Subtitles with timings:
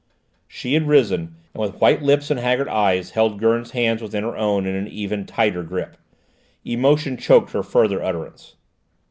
[0.47, 4.35] She had risen, and with white lips and haggard eyes held Gurn's hands within her
[4.35, 5.95] own in an even tighter grip.
[6.65, 8.55] Emotion choked her further utterance.